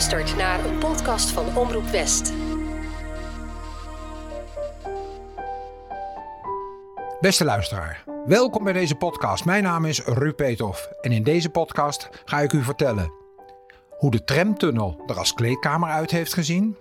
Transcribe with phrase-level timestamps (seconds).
[0.00, 2.32] luistert naar een podcast van Omroep West.
[7.20, 9.44] Beste luisteraar, welkom bij deze podcast.
[9.44, 13.12] Mijn naam is Ruud Peethoff en in deze podcast ga ik u vertellen
[13.98, 16.76] hoe de tramtunnel er als kleedkamer uit heeft gezien,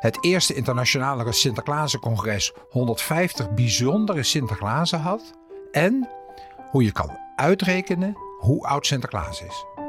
[0.00, 5.32] het eerste internationale Sinterklaasencongres 150 bijzondere Sinterklaasen had
[5.72, 6.08] en
[6.70, 9.85] hoe je kan uitrekenen hoe oud Sinterklaas is.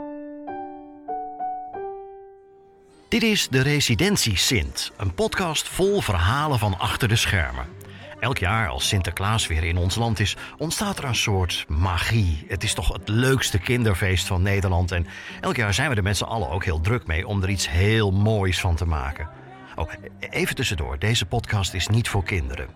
[3.10, 7.66] Dit is de Residentie Sint, een podcast vol verhalen van achter de schermen.
[8.20, 12.46] Elk jaar als Sinterklaas weer in ons land is, ontstaat er een soort magie.
[12.48, 14.92] Het is toch het leukste kinderfeest van Nederland.
[14.92, 15.08] En
[15.42, 17.70] elk jaar zijn we er met z'n allen ook heel druk mee om er iets
[17.70, 19.30] heel moois van te maken.
[19.76, 22.68] Oh, even tussendoor, deze podcast is niet voor kinderen.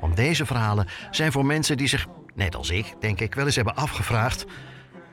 [0.00, 3.56] Want deze verhalen zijn voor mensen die zich, net als ik, denk ik, wel eens
[3.56, 4.44] hebben afgevraagd: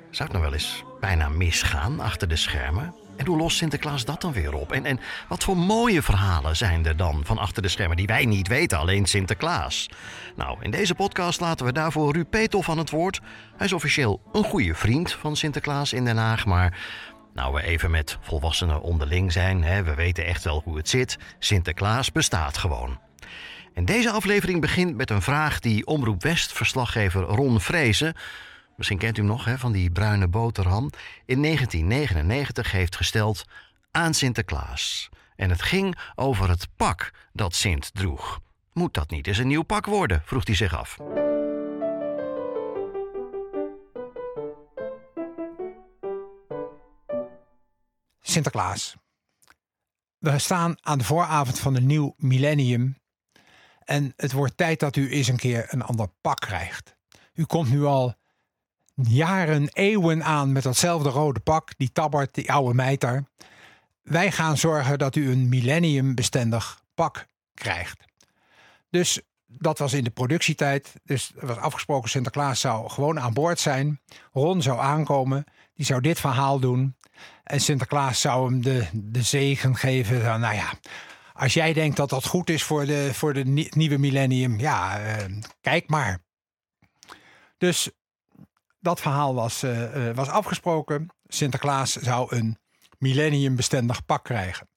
[0.09, 2.98] zou het nou wel eens bijna misgaan achter de schermen?
[3.19, 4.71] En hoe lost Sinterklaas dat dan weer op?
[4.71, 8.25] En, en wat voor mooie verhalen zijn er dan van achter de schermen die wij
[8.25, 9.89] niet weten, alleen Sinterklaas?
[10.35, 13.19] Nou, in deze podcast laten we daarvoor Ruud Peethoff aan het woord.
[13.57, 16.77] Hij is officieel een goede vriend van Sinterklaas in Den Haag, maar
[17.33, 21.17] nou we even met volwassenen onderling zijn, hè, we weten echt wel hoe het zit.
[21.39, 22.99] Sinterklaas bestaat gewoon.
[23.73, 28.13] En deze aflevering begint met een vraag die Omroep West-verslaggever Ron Vrezen
[28.79, 30.89] misschien kent u hem nog hè, van die bruine boterham,
[31.25, 33.45] in 1999 heeft gesteld
[33.91, 35.09] aan Sinterklaas.
[35.35, 38.39] En het ging over het pak dat Sint droeg.
[38.73, 40.21] Moet dat niet eens een nieuw pak worden?
[40.25, 40.97] vroeg hij zich af.
[48.21, 48.95] Sinterklaas.
[50.17, 52.97] We staan aan de vooravond van een nieuw millennium.
[53.79, 56.97] En het wordt tijd dat u eens een keer een ander pak krijgt.
[57.33, 58.18] U komt nu al
[59.07, 63.23] jaren, eeuwen aan met datzelfde rode pak, die tabbert, die oude meiter.
[64.01, 68.03] Wij gaan zorgen dat u een millenniumbestendig pak krijgt.
[68.89, 70.93] Dus dat was in de productietijd.
[71.03, 74.01] Dus was afgesproken, Sinterklaas zou gewoon aan boord zijn.
[74.31, 75.43] Ron zou aankomen,
[75.73, 76.95] die zou dit verhaal doen.
[77.43, 80.39] En Sinterklaas zou hem de, de zegen geven.
[80.39, 80.73] Nou ja,
[81.33, 85.37] als jij denkt dat dat goed is voor de, voor de nieuwe millennium, ja, uh,
[85.61, 86.19] kijk maar.
[87.57, 87.89] Dus
[88.79, 91.07] dat verhaal was, uh, was afgesproken.
[91.27, 92.57] Sinterklaas zou een
[92.97, 94.67] millenniumbestendig pak krijgen.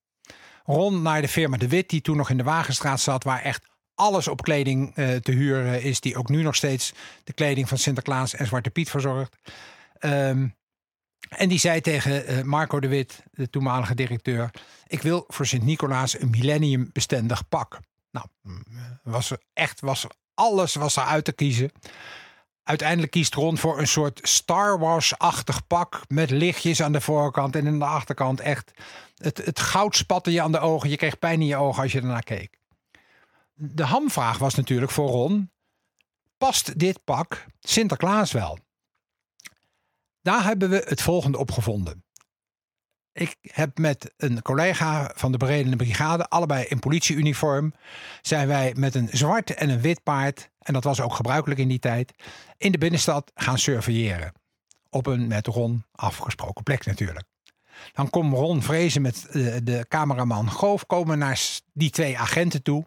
[0.64, 3.66] Ron naar de firma De Wit, die toen nog in de Wagenstraat zat, waar echt
[3.94, 6.92] alles op kleding uh, te huren is, die ook nu nog steeds
[7.24, 9.36] de kleding van Sinterklaas en Zwarte Piet verzorgt.
[10.00, 10.54] Um,
[11.28, 14.50] en die zei tegen Marco de Wit, de toenmalige directeur:
[14.86, 17.78] Ik wil voor Sint-Nicolaas een millenniumbestendig pak.
[18.10, 18.26] Nou,
[19.02, 21.72] was er echt was alles was er uit te kiezen.
[22.64, 27.66] Uiteindelijk kiest Ron voor een soort Star Wars-achtig pak met lichtjes aan de voorkant en
[27.66, 28.40] aan de achterkant.
[28.40, 28.72] Echt,
[29.16, 30.90] het, het goud spatte je aan de ogen.
[30.90, 32.58] Je kreeg pijn in je ogen als je ernaar keek.
[33.54, 35.50] De hamvraag was natuurlijk voor Ron:
[36.38, 38.58] past dit pak Sinterklaas wel?
[40.22, 42.04] Daar hebben we het volgende op gevonden.
[43.12, 47.74] Ik heb met een collega van de beredende brigade, allebei in politieuniform,
[48.22, 51.68] zijn wij met een zwart en een wit paard, en dat was ook gebruikelijk in
[51.68, 52.12] die tijd,
[52.58, 54.32] in de binnenstad gaan surveilleren.
[54.90, 57.26] Op een met Ron afgesproken plek natuurlijk.
[57.92, 61.40] Dan komt Ron Vrezen met de, de cameraman Goof komen naar
[61.72, 62.84] die twee agenten toe.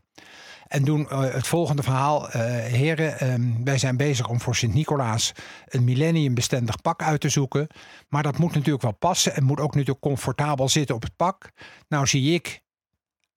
[0.67, 2.25] En doen uh, het volgende verhaal.
[2.25, 5.31] Uh, heren, um, wij zijn bezig om voor Sint-Nicolaas
[5.65, 7.67] een millenniumbestendig pak uit te zoeken.
[8.09, 11.51] Maar dat moet natuurlijk wel passen en moet ook natuurlijk comfortabel zitten op het pak.
[11.87, 12.61] Nou zie ik,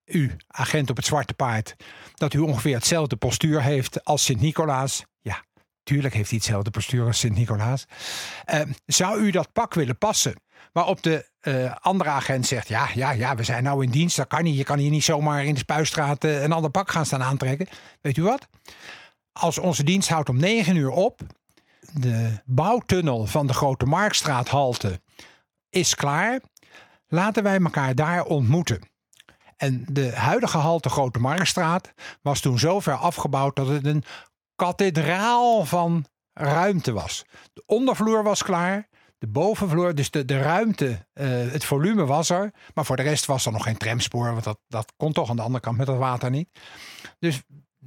[0.04, 1.76] u, agent op het zwarte paard,
[2.14, 5.04] dat u ongeveer hetzelfde postuur heeft als Sint-Nicolaas.
[5.88, 7.86] Tuurlijk heeft hij hetzelfde postuur als Sint-Nicolaas.
[8.54, 10.34] Uh, zou u dat pak willen passen?
[10.72, 14.16] Waarop de uh, andere agent zegt: ja, ja, ja, we zijn nou in dienst.
[14.16, 14.56] Dat kan niet.
[14.56, 17.68] Je kan hier niet zomaar in de Spuistraat uh, een ander pak gaan staan aantrekken.
[18.00, 18.48] Weet u wat?
[19.32, 21.20] Als onze dienst houdt om 9 uur op.
[21.92, 25.00] De bouwtunnel van de Grote Marktstraat halte
[25.70, 26.40] is klaar.
[27.06, 28.88] Laten wij elkaar daar ontmoeten.
[29.56, 31.92] En de huidige halte Grote Marktstraat
[32.22, 34.04] was toen zo ver afgebouwd dat het een
[34.58, 37.24] kathedraal van ruimte was.
[37.52, 38.88] De ondervloer was klaar
[39.18, 42.52] de bovenvloer, dus de, de ruimte, uh, het volume was er.
[42.74, 45.36] Maar voor de rest was er nog geen tramspoor, want dat, dat kon toch aan
[45.36, 46.48] de andere kant met het water niet.
[47.18, 47.42] Dus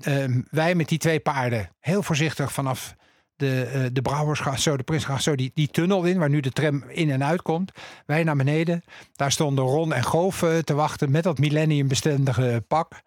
[0.07, 2.95] uh, wij met die twee paarden heel voorzichtig vanaf
[3.35, 6.51] de, uh, de Brouwersgracht, zo de Prinsgracht, zo die, die tunnel in, waar nu de
[6.51, 7.71] tram in en uit komt.
[8.05, 8.83] Wij naar beneden.
[9.13, 13.01] Daar stonden Ron en Goof te wachten met dat millenniumbestendige pak.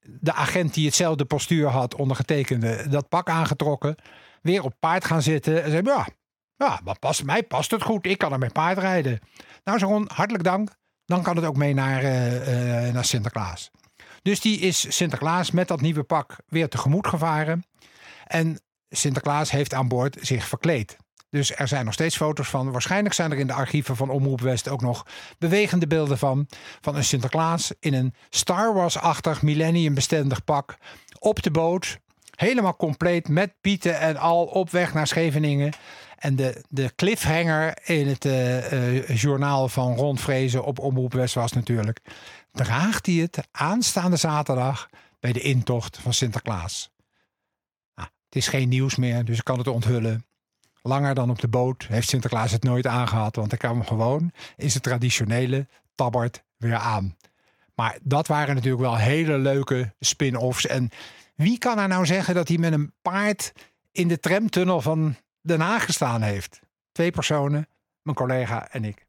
[0.00, 3.96] De agent die hetzelfde postuur had, ondergetekende, dat pak aangetrokken.
[4.42, 5.62] Weer op paard gaan zitten.
[5.64, 6.06] En zei, ja,
[6.56, 8.06] ja, maar past, mij past het goed.
[8.06, 9.18] Ik kan er met paard rijden.
[9.64, 10.78] Nou, Ron, hartelijk dank.
[11.04, 13.70] dan kan het ook mee naar, eh, eh, naar Sinterklaas.
[14.22, 17.64] Dus die is Sinterklaas met dat nieuwe pak weer tegemoet gevaren.
[18.26, 20.96] En Sinterklaas heeft aan boord zich verkleed.
[21.30, 22.70] Dus er zijn nog steeds foto's van.
[22.72, 25.06] Waarschijnlijk zijn er in de archieven van Omroep West ook nog
[25.38, 26.46] bewegende beelden van.
[26.80, 30.76] Van een Sinterklaas in een Star Wars-achtig millennium-bestendig pak.
[31.18, 31.98] Op de boot.
[32.34, 35.72] Helemaal compleet met pieten en al op weg naar Scheveningen.
[36.18, 41.34] En de, de cliffhanger in het uh, uh, journaal van Ron Vrezen op Omroep West
[41.34, 42.00] was natuurlijk...
[42.52, 44.88] draagt hij het aanstaande zaterdag
[45.20, 46.90] bij de intocht van Sinterklaas.
[47.94, 50.24] Nou, het is geen nieuws meer, dus ik kan het onthullen.
[50.82, 54.74] Langer dan op de boot heeft Sinterklaas het nooit aangehad, want hij kwam gewoon is
[54.74, 57.16] het traditionele tabbert weer aan.
[57.74, 60.66] Maar dat waren natuurlijk wel hele leuke spin-offs.
[60.66, 60.90] En
[61.34, 63.52] wie kan er nou zeggen dat hij met een paard
[63.92, 66.60] in de tramtunnel van Den Haag gestaan heeft?
[66.92, 67.68] Twee personen,
[68.02, 69.06] mijn collega en ik.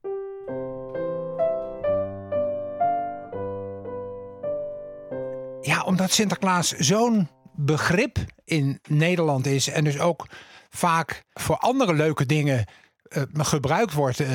[5.62, 10.28] Ja, omdat Sinterklaas zo'n begrip in Nederland is en dus ook
[10.72, 12.66] vaak voor andere leuke dingen
[13.10, 14.28] uh, gebruikt wordt, uh,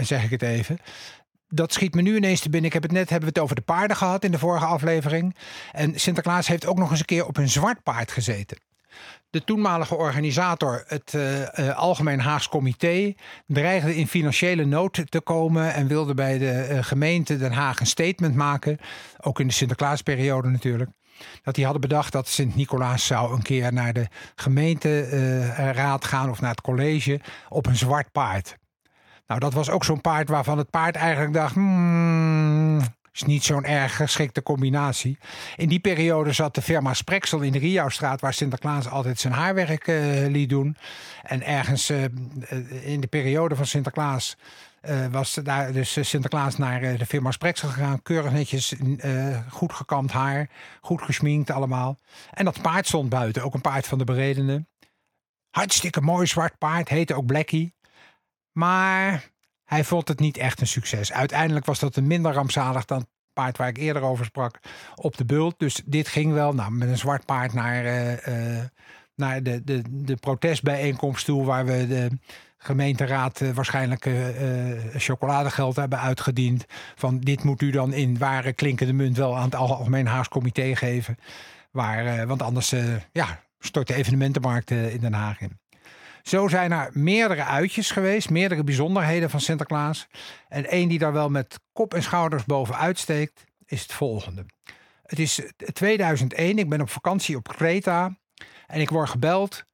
[0.00, 0.78] zeg ik het even.
[1.48, 2.68] Dat schiet me nu ineens te binnen.
[2.68, 5.36] Ik heb het net hebben we het over de paarden gehad in de vorige aflevering.
[5.72, 8.58] En Sinterklaas heeft ook nog eens een keer op een zwart paard gezeten.
[9.30, 11.16] De toenmalige organisator, het
[11.74, 13.14] Algemeen Haags Comité,
[13.46, 18.34] dreigde in financiële nood te komen en wilde bij de gemeente Den Haag een statement
[18.34, 18.78] maken.
[19.20, 20.90] Ook in de Sinterklaasperiode natuurlijk
[21.42, 26.50] dat die hadden bedacht dat Sint-Nicolaas zou een keer naar de gemeenteraad gaan of naar
[26.50, 28.58] het college op een zwart paard.
[29.26, 31.54] Nou, dat was ook zo'n paard waarvan het paard eigenlijk dacht.
[31.54, 32.80] Hmm,
[33.12, 35.18] is niet zo'n erg geschikte combinatie.
[35.56, 39.86] In die periode zat de firma Spreksel in de Riauwstraat, waar Sinterklaas altijd zijn haarwerk
[39.86, 40.76] uh, liet doen.
[41.22, 42.04] En ergens uh,
[42.82, 44.36] in de periode van Sinterklaas
[44.88, 48.02] uh, was daar dus eh, Sinterklaas naar uh, de firma Spreksel gegaan.
[48.02, 48.74] Keurig netjes,
[49.48, 50.50] goed gekamd haar,
[50.80, 51.98] goed gesminkt allemaal.
[52.30, 54.68] En dat paard stond buiten, ook een paard van de beredenen.
[55.50, 57.74] Hartstikke mooi zwart paard, heette ook Blackie.
[58.52, 59.30] Maar
[59.64, 61.12] hij vond het niet echt een succes.
[61.12, 64.58] Uiteindelijk was dat een minder rampzalig dan paard waar ik eerder over sprak
[64.94, 65.58] op de bult.
[65.58, 67.84] Dus dit ging wel nou, met een zwart paard naar,
[69.14, 71.44] naar de, de, de protestbijeenkomst toe...
[71.44, 72.18] waar we de
[72.62, 74.14] gemeenteraad uh, waarschijnlijk uh,
[74.94, 76.64] chocoladegeld hebben uitgediend.
[76.94, 80.76] Van dit moet u dan in ware klinkende munt wel aan het Algemeen Haags Comité
[80.76, 81.16] geven.
[81.70, 82.74] Waar, want anders
[83.12, 85.58] ja, stort de evenementenmarkt in Den Haag in.
[86.22, 90.08] Zo zijn er meerdere uitjes geweest, meerdere bijzonderheden van Sinterklaas.
[90.48, 94.46] En één die daar wel met kop en schouders bovenuit steekt, is het volgende.
[95.02, 95.40] Het is
[95.72, 98.16] 2001, ik ben op vakantie op Kreta
[98.66, 99.64] en ik word gebeld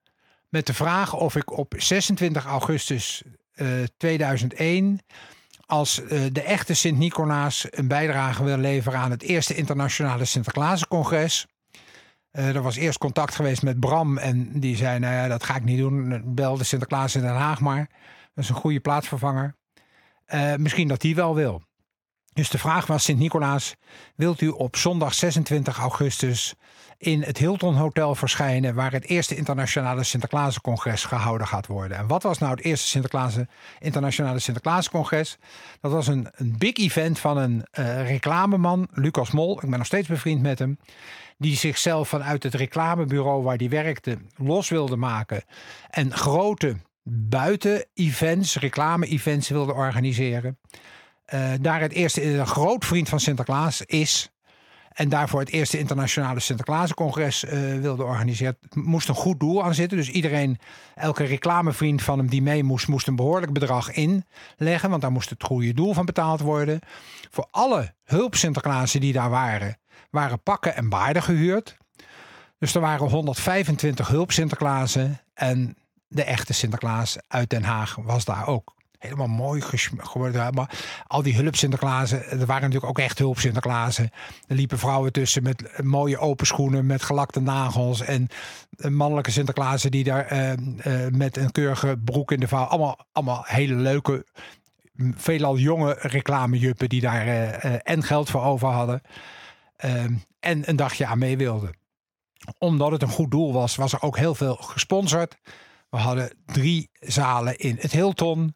[0.56, 3.22] met de vraag of ik op 26 augustus
[3.54, 5.00] uh, eh, 2001
[5.66, 11.46] als uh, de echte Sint-Nicolaas een bijdrage wil leveren aan het eerste internationale Sinterklaascongres.
[12.32, 15.56] Uh, er was eerst contact geweest met Bram en die zei, nou ja, dat ga
[15.56, 16.22] ik niet doen.
[16.24, 17.90] Bel de Sinterklaas in Den Haag maar.
[18.34, 19.54] Dat is een goede plaatsvervanger.
[20.56, 21.62] misschien dat die wel wil.
[22.36, 23.74] Dus de vraag was, Sint-Nicolaas,
[24.14, 26.54] wilt u op zondag 26 augustus
[26.98, 31.96] in het Hilton Hotel verschijnen, waar het eerste internationale Sinterklaascongres gehouden gaat worden.
[31.96, 33.36] En wat was nou het eerste Sinterklaas,
[33.78, 35.38] internationale Sinterklaascongres?
[35.80, 39.54] Dat was een, een big event van een uh, reclameman, Lucas Mol.
[39.62, 40.78] Ik ben nog steeds bevriend met hem.
[41.38, 45.42] Die zichzelf vanuit het reclamebureau waar hij werkte los wilde maken.
[45.90, 46.76] En grote
[47.08, 50.58] buiten-events, reclame-events wilde organiseren.
[51.34, 54.30] Uh, daar het eerste, een groot vriend van Sinterklaas is
[54.96, 58.58] en daarvoor het eerste internationale Sinterklaascongres uh, wilde organiseren.
[58.70, 59.98] Moest een goed doel aan zitten.
[59.98, 60.58] Dus iedereen,
[60.94, 64.90] elke reclamevriend van hem die mee moest, moest een behoorlijk bedrag inleggen.
[64.90, 66.80] Want daar moest het goede doel van betaald worden.
[67.30, 69.78] Voor alle hulp Sinterklaasen die daar waren,
[70.10, 71.76] waren pakken en baarden gehuurd.
[72.58, 75.20] Dus er waren 125 hulp Sinterklaasen.
[75.34, 75.76] En
[76.08, 78.75] de echte Sinterklaas uit Den Haag was daar ook
[79.06, 79.62] helemaal mooi
[79.96, 80.54] geworden.
[80.54, 80.70] Maar
[81.06, 84.10] al die hulp Sinterklaasen, er waren natuurlijk ook echt hulp Sinterklaasen.
[84.46, 88.00] Er liepen vrouwen tussen met mooie open schoenen, met gelakte nagels.
[88.00, 88.28] En
[88.76, 92.64] mannelijke Sinterklaasen die daar uh, met een keurige broek in de vouw.
[92.64, 94.26] Allemaal, allemaal hele leuke,
[95.16, 99.02] veelal jonge reclamejuppen die daar en geld voor over hadden.
[99.76, 101.70] Ehm, en een dagje aan mee wilden.
[102.58, 105.36] Omdat het een goed doel was, was er ook heel veel gesponsord.
[105.90, 108.54] We hadden drie zalen in het Hilton.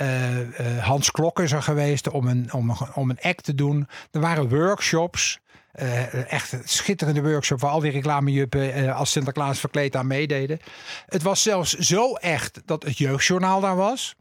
[0.00, 3.88] Uh, uh, Hans Klok is er geweest om een, om, om een act te doen.
[4.10, 5.40] Er waren workshops.
[5.80, 10.58] Uh, echt schitterende workshop waar al die reclamejuppen als Sinterklaas verkleed aan meededen.
[11.06, 14.14] Het was zelfs zo echt dat het jeugdjournaal daar was.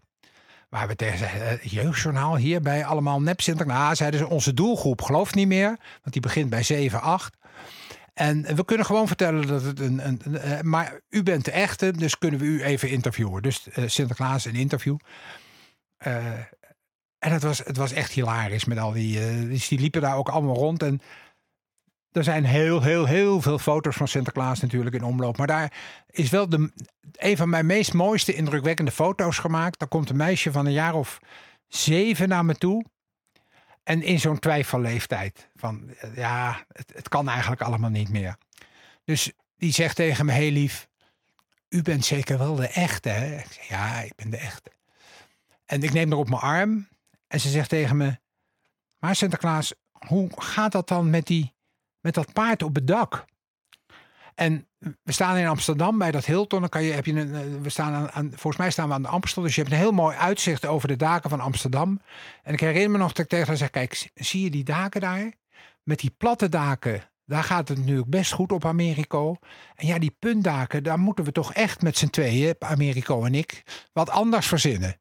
[0.69, 3.97] Waar we tegen zeiden, eh, jeugdjournaal hierbij allemaal nep Sinterklaas.
[3.97, 5.67] Zeiden ze, onze doelgroep gelooft niet meer.
[6.01, 7.37] Want die begint bij 7, 8.
[8.13, 10.07] En we kunnen gewoon vertellen dat het een.
[10.07, 13.41] een, een- eh, maar u bent de echte, dus kunnen we u even interviewen.
[13.41, 14.97] Dus eh, Sinterklaas een interview.
[16.01, 16.39] Eh,
[17.19, 19.19] en het was, het was echt hilarisch met al die.
[19.19, 20.83] eh, dus die liepen daar ook allemaal rond.
[20.83, 21.01] En
[22.11, 25.37] er zijn heel, heel, heel veel foto's van Sinterklaas natuurlijk in omloop.
[25.37, 25.73] Maar daar
[26.09, 26.71] is wel de,
[27.11, 29.79] een van mijn meest mooiste, indrukwekkende foto's gemaakt.
[29.79, 31.19] Daar komt een meisje van een jaar of
[31.67, 32.85] zeven naar me toe.
[33.83, 35.49] En in zo'n twijfelleeftijd.
[35.55, 38.37] Van eh, ja, het, het kan eigenlijk allemaal niet meer.
[39.03, 40.87] Dus die zegt tegen me heel lief.
[41.69, 43.37] U bent zeker wel de echte, hè?
[43.37, 44.71] Ik zeg, ja, ik ben de echte.
[45.71, 46.87] En ik neem haar op mijn arm.
[47.27, 48.19] En ze zegt tegen me.
[48.97, 51.53] Maar Sinterklaas, hoe gaat dat dan met, die,
[51.99, 53.25] met dat paard op het dak?
[54.35, 56.59] En we staan in Amsterdam bij dat Hilton.
[56.59, 59.01] Dan kan je, heb je een, eh, we staan aan, volgens mij staan we aan
[59.01, 59.41] de Amstel.
[59.41, 62.01] Dus je hebt een heel mooi uitzicht over de daken van Amsterdam.
[62.43, 65.01] En ik herinner me nog dat ik tegen haar zeg: Kijk, zie je die daken
[65.01, 65.33] daar?
[65.83, 69.35] Met die platte daken, daar gaat het natuurlijk best goed op Americo.
[69.75, 73.63] En ja, die puntdaken, daar moeten we toch echt met z'n tweeën, Americo en ik,
[73.93, 75.00] wat anders verzinnen.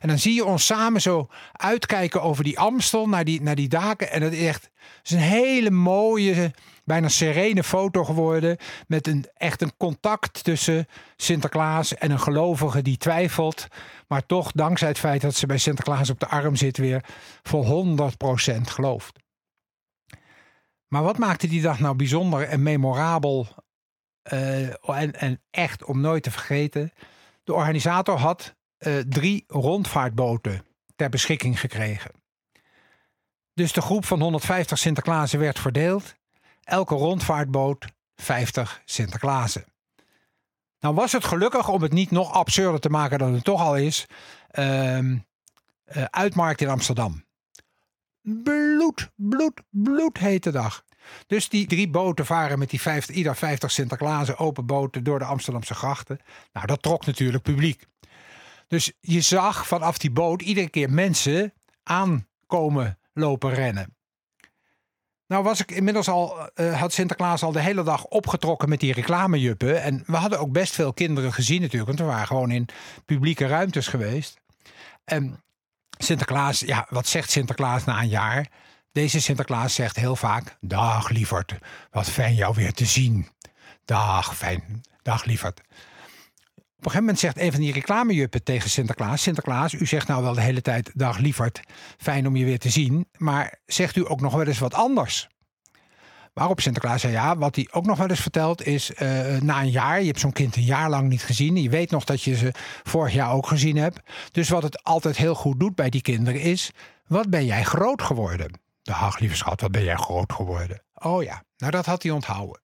[0.00, 3.68] En dan zie je ons samen zo uitkijken over die Amstel naar die, naar die
[3.68, 4.10] daken.
[4.10, 4.70] En het is echt
[5.02, 6.54] is een hele mooie,
[6.84, 8.56] bijna serene foto geworden.
[8.86, 13.66] Met een, echt een contact tussen Sinterklaas en een gelovige die twijfelt.
[14.08, 17.04] Maar toch, dankzij het feit dat ze bij Sinterklaas op de arm zit, weer
[17.42, 17.86] voor
[18.54, 19.18] 100% gelooft.
[20.88, 23.46] Maar wat maakte die dag nou bijzonder en memorabel
[24.22, 26.92] eh, en, en echt om nooit te vergeten?
[27.44, 30.64] De organisator had eh, drie rondvaartboten
[30.96, 32.10] ter beschikking gekregen.
[33.54, 36.14] Dus de groep van 150 Sinterklaasen werd verdeeld.
[36.62, 39.64] Elke rondvaartboot 50 Sinterklaasen.
[40.80, 43.76] Nou was het gelukkig, om het niet nog absurder te maken dan het toch al
[43.76, 44.06] is,
[44.46, 44.98] eh,
[46.10, 47.24] uitmarkt in Amsterdam.
[48.22, 50.84] Bloed, bloed, bloed hete dag.
[51.26, 55.24] Dus die drie boten varen met die 50, ieder 50 Sinterklaasen open boten door de
[55.24, 56.20] Amsterdamse grachten.
[56.52, 57.86] Nou, dat trok natuurlijk publiek.
[58.66, 63.96] Dus je zag vanaf die boot iedere keer mensen aankomen lopen rennen.
[65.26, 68.92] Nou was ik inmiddels al, eh, had Sinterklaas al de hele dag opgetrokken met die
[68.92, 69.82] reclamejuppen.
[69.82, 72.68] En we hadden ook best veel kinderen gezien natuurlijk, want we waren gewoon in
[73.04, 74.40] publieke ruimtes geweest.
[75.04, 75.44] En
[75.98, 78.48] Sinterklaas, ja, wat zegt Sinterklaas na een jaar?
[78.92, 81.54] Deze Sinterklaas zegt heel vaak: Dag lieverd,
[81.90, 83.28] wat fijn jou weer te zien.
[83.84, 84.80] Dag, fijn.
[85.02, 85.60] Dag lieverd.
[86.86, 90.34] Een gegeven moment zegt een van die reclamejuppen tegen Sinterklaas: Sinterklaas, u zegt nou wel
[90.34, 91.60] de hele tijd: Dag lieverd,
[91.98, 93.08] fijn om je weer te zien.
[93.16, 95.28] Maar zegt u ook nog wel eens wat anders?
[96.32, 99.70] Waarop Sinterklaas zei: Ja, wat hij ook nog wel eens vertelt is: eh, na een
[99.70, 101.56] jaar, je hebt zo'n kind een jaar lang niet gezien.
[101.56, 102.52] Je weet nog dat je ze
[102.82, 104.00] vorig jaar ook gezien hebt.
[104.32, 106.70] Dus wat het altijd heel goed doet bij die kinderen is:
[107.06, 108.60] Wat ben jij groot geworden?
[108.82, 110.82] Dag lieve schat, wat ben jij groot geworden?
[110.94, 112.60] Oh ja, nou dat had hij onthouden.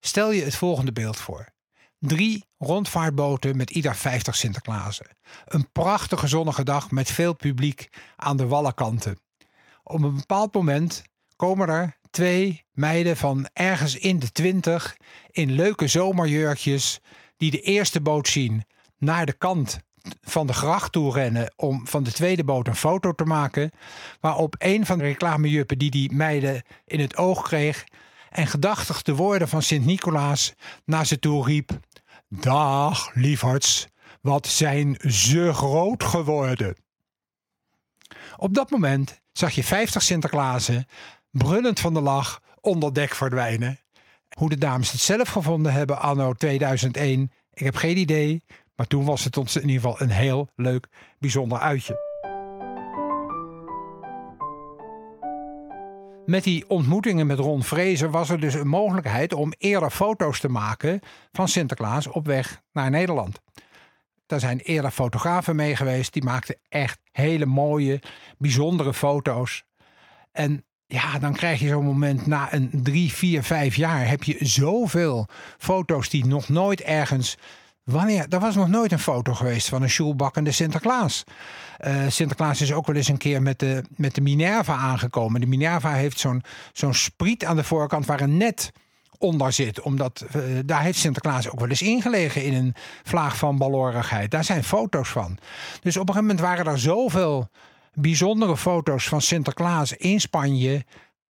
[0.00, 1.53] Stel je het volgende beeld voor.
[2.06, 5.06] Drie rondvaartboten met ieder 50 Sinterklaasen.
[5.44, 9.18] Een prachtige zonnige dag met veel publiek aan de wallenkanten.
[9.82, 11.02] Op een bepaald moment
[11.36, 14.96] komen er twee meiden van ergens in de twintig
[15.30, 17.00] in leuke zomerjurkjes
[17.36, 18.64] die de eerste boot zien
[18.98, 19.78] naar de kant
[20.20, 23.70] van de gracht toe rennen om van de tweede boot een foto te maken.
[24.20, 27.84] Waarop een van de reclamejuppen die die meiden in het oog kreeg
[28.30, 31.70] en gedachtig de woorden van Sint-Nicolaas naar ze toe riep.
[32.28, 33.86] Dag, lieverds,
[34.20, 36.76] wat zijn ze groot geworden.
[38.36, 40.86] Op dat moment zag je 50 Sinterklaasen
[41.30, 43.78] brullend van de lach onder dek verdwijnen.
[44.36, 48.42] Hoe de dames het zelf gevonden hebben anno 2001, ik heb geen idee.
[48.76, 50.88] Maar toen was het ons in ieder geval een heel leuk,
[51.18, 52.13] bijzonder uitje.
[56.26, 60.48] Met die ontmoetingen met Ron Vrezer was er dus een mogelijkheid om eerder foto's te
[60.48, 61.00] maken
[61.32, 63.40] van Sinterklaas op weg naar Nederland.
[64.26, 68.02] Daar zijn eerder fotografen mee geweest, die maakten echt hele mooie,
[68.38, 69.64] bijzondere foto's.
[70.32, 74.36] En ja, dan krijg je zo'n moment na een drie, vier, vijf jaar heb je
[74.40, 75.26] zoveel
[75.58, 77.36] foto's die nog nooit ergens
[77.84, 78.26] Wanneer?
[78.28, 81.24] Er was nog nooit een foto geweest van een schoelbakkende Sinterklaas.
[81.86, 85.40] Uh, Sinterklaas is ook wel eens een keer met de, met de Minerva aangekomen.
[85.40, 88.72] De Minerva heeft zo'n zo'n spriet aan de voorkant waar een net
[89.18, 89.80] onder zit.
[89.80, 94.30] Omdat uh, daar heeft Sinterklaas ook wel eens ingelegen in een vlaag van balorigheid.
[94.30, 95.38] Daar zijn foto's van.
[95.80, 97.48] Dus op een gegeven moment waren er zoveel
[97.92, 100.84] bijzondere foto's van Sinterklaas in Spanje,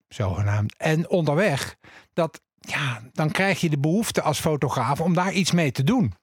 [0.08, 1.76] zogenaamd, en onderweg.
[2.12, 6.14] Dat ja, dan krijg je de behoefte als fotograaf om daar iets mee te doen.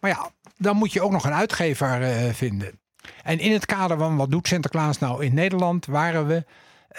[0.00, 2.80] Maar ja, dan moet je ook nog een uitgever uh, vinden.
[3.22, 6.44] En in het kader van wat doet Sinterklaas nou in Nederland, waren we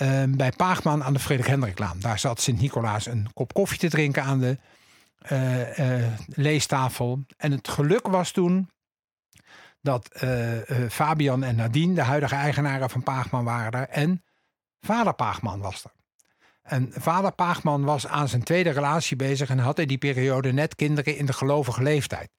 [0.02, 2.00] uh, bij Paagman aan de Frederik Hendriklaan.
[2.00, 4.58] Daar zat Sint-Nicolaas een kop koffie te drinken aan de
[5.32, 7.26] uh, uh, leestafel.
[7.38, 8.70] En het geluk was toen
[9.82, 10.10] dat
[10.90, 13.90] Fabian en Nadine, de huidige eigenaren van Paagman, waren er.
[13.90, 14.24] En
[14.82, 15.92] vader Paagman was er.
[16.70, 20.76] En vader Paagman was aan zijn tweede relatie bezig en had in die periode net
[20.76, 22.30] kinderen in de gelovige leeftijd.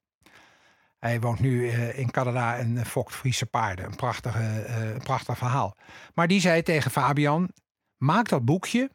[0.99, 3.85] Hij woont nu uh, in Canada en fokt Friese paarden.
[3.85, 5.75] Een, prachtige, uh, prachtig verhaal.
[6.13, 7.49] Maar die zei tegen Fabian:
[7.97, 8.89] Maak dat boekje.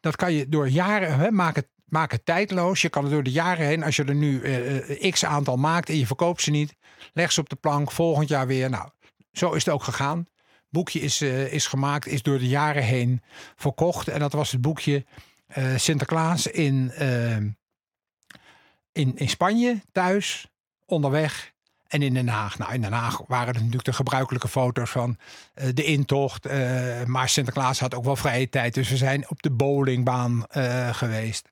[0.00, 2.82] Dat kan je door jaren, hè, maak, het, maak het tijdloos.
[2.82, 5.88] Je kan het door de jaren heen, als je er nu uh, x aantal maakt
[5.88, 6.74] en je verkoopt ze niet,
[7.12, 8.70] leg ze op de plank, volgend jaar weer.
[8.70, 8.88] Nou,
[9.32, 10.26] zo is het ook gegaan
[10.70, 13.22] boekje is, uh, is gemaakt, is door de jaren heen
[13.56, 14.08] verkocht.
[14.08, 15.04] En dat was het boekje
[15.56, 17.36] uh, Sinterklaas in, uh,
[18.92, 20.48] in, in Spanje, thuis,
[20.86, 21.52] onderweg
[21.88, 22.58] en in Den Haag.
[22.58, 25.16] Nou, in Den Haag waren er natuurlijk de gebruikelijke foto's van
[25.74, 26.48] de intocht.
[27.06, 28.74] maar Sinterklaas had ook wel vrije tijd.
[28.74, 30.44] Dus we zijn op de bowlingbaan
[30.92, 31.48] geweest.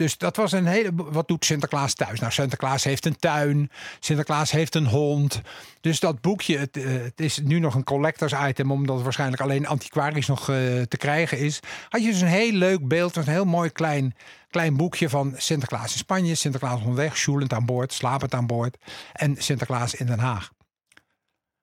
[0.00, 0.90] Dus dat was een hele.
[0.94, 2.20] Wat doet Sinterklaas thuis?
[2.20, 3.70] Nou, Sinterklaas heeft een tuin.
[3.98, 5.40] Sinterklaas heeft een hond.
[5.80, 9.42] Dus dat boekje, het, uh, het is nu nog een collectors item, omdat het waarschijnlijk
[9.42, 11.60] alleen antiquarisch nog uh, te krijgen is.
[11.88, 14.14] Had je dus een heel leuk beeld, een heel mooi klein,
[14.50, 18.76] klein boekje van Sinterklaas in Spanje, Sinterklaas onderweg, Schulend aan boord, slapend aan boord
[19.12, 20.50] en Sinterklaas in Den Haag.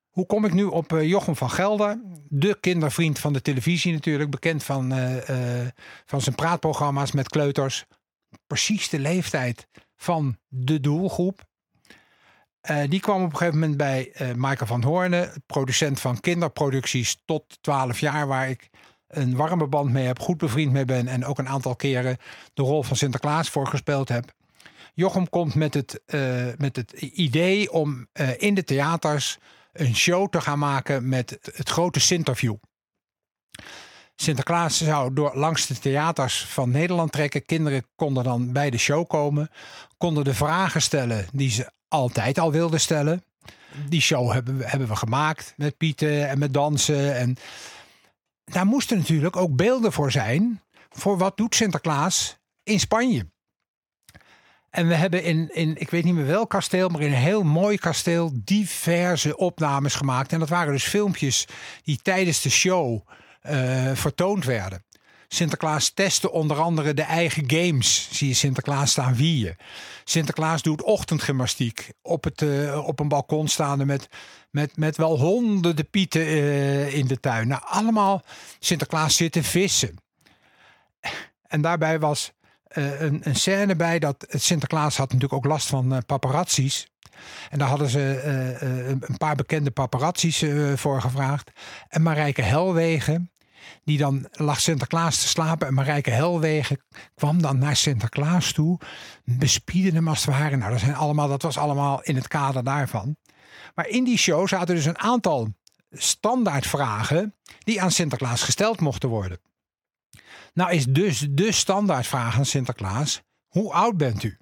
[0.10, 2.02] Hoe kom ik nu op uh, Jochem van Gelder?
[2.28, 4.30] De kindervriend van de televisie natuurlijk.
[4.30, 4.94] Bekend van,
[6.06, 7.86] van zijn praatprogramma's met kleuters
[8.48, 11.46] precies de leeftijd van de doelgroep.
[12.70, 17.22] Uh, die kwam op een gegeven moment bij uh, Michael van Hoornen, producent van kinderproducties
[17.26, 18.70] tot 12 jaar, waar ik
[19.08, 22.18] een warme band mee heb, goed bevriend mee ben en ook een aantal keren
[22.54, 24.32] de rol van Sinterklaas voor gespeeld heb.
[24.94, 28.08] Jochem komt met het, uh, met het idee om
[28.38, 29.38] in de theaters
[29.74, 32.56] een show te gaan maken met het grote Sinterview.
[34.22, 37.46] Sinterklaas zou door langs de theaters van Nederland trekken.
[37.46, 39.50] Kinderen konden dan bij de show komen,
[39.98, 43.24] konden de vragen stellen die ze altijd al wilden stellen.
[43.90, 47.16] Die show hebben we, hebben we gemaakt met pieten en met dansen.
[47.16, 47.38] En
[48.46, 50.62] daar moesten natuurlijk ook beelden voor zijn.
[50.90, 53.30] Voor wat doet Sinterklaas in Spanje?
[54.70, 57.44] En we hebben in, in, ik weet niet meer welk kasteel, maar in een heel
[57.44, 60.34] mooi kasteel diverse opnames gemaakt.
[60.34, 61.48] En dat waren dus filmpjes
[61.84, 63.02] die tijdens de show
[63.50, 64.86] uh, vertoond werden.
[65.28, 68.10] Sinterklaas testte onder andere de eigen games.
[68.12, 69.56] Zie je Sinterklaas staan wieën.
[70.04, 74.10] Sinterklaas doet ochtendgymnastiek op, het, uh, op een balkon staande met,
[74.52, 77.48] met, met wel honderden pieten uh, in de tuin.
[77.48, 78.24] Nou, allemaal
[78.60, 79.96] Sinterklaas zitten vissen.
[81.48, 82.32] En daarbij was
[82.68, 86.88] een, een scène bij dat Sinterklaas had natuurlijk ook last van paparazzi's.
[87.50, 88.22] En daar hadden ze
[89.08, 90.44] een paar bekende paparazzi's
[90.76, 91.52] voor gevraagd.
[91.88, 93.32] En Marijke Helwegen,
[93.88, 95.68] die dan lag Sinterklaas te slapen.
[95.68, 96.82] En Marijke Helwegen
[97.16, 98.80] kwam dan naar Sinterklaas toe.
[99.24, 100.56] Bespieden hem als het ware.
[100.56, 103.18] Nou, dat, zijn allemaal, dat was allemaal in het kader daarvan.
[103.76, 105.54] Maar in die show zaten dus een aantal
[105.92, 109.40] standaardvragen die aan Sinterklaas gesteld mochten worden.
[110.54, 114.38] Nou is dus de standaardvraag aan Sinterklaas: hoe oud bent u?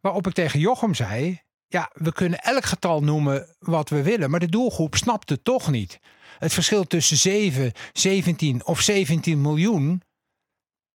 [0.00, 4.40] Waarop ik tegen Jochem zei: ja, we kunnen elk getal noemen wat we willen, maar
[4.40, 6.00] de doelgroep snapt het toch niet
[6.38, 10.02] het verschil tussen 7, 17 of 17 miljoen,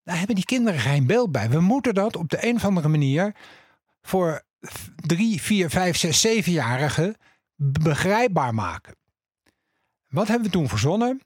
[0.03, 1.49] daar hebben die kinderen geen beeld bij.
[1.49, 3.35] We moeten dat op de een of andere manier
[4.01, 4.43] voor
[4.95, 7.15] 3, 4, 5, 6, 7-jarigen
[7.55, 8.95] begrijpbaar maken.
[10.07, 11.21] Wat hebben we toen verzonnen?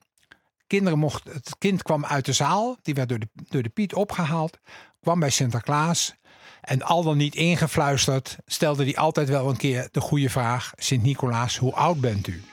[0.67, 3.93] Kinderen mochten, het kind kwam uit de zaal, die werd door de, door de Piet
[3.93, 4.58] opgehaald,
[4.99, 6.15] kwam bij Sinterklaas.
[6.62, 11.58] En al dan niet ingefluisterd, stelde hij altijd wel een keer de goede vraag: Sint-Nicolaas,
[11.58, 12.43] hoe oud bent u?